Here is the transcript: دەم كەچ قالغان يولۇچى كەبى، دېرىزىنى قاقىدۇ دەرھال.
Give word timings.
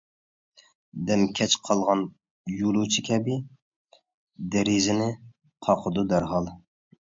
دەم 1.09 1.25
كەچ 1.39 1.57
قالغان 1.67 2.01
يولۇچى 2.61 3.03
كەبى، 3.09 3.37
دېرىزىنى 4.57 5.11
قاقىدۇ 5.69 6.07
دەرھال. 6.15 6.51